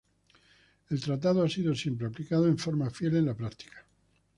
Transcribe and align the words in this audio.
El 0.89 0.99
tratado 0.99 1.43
ha 1.43 1.47
sido 1.47 1.75
siempre 1.75 2.07
aplicado 2.07 2.45
de 2.45 2.57
forma 2.57 2.89
fiel 2.89 3.17
en 3.17 3.27
la 3.27 3.35
práctica. 3.37 3.85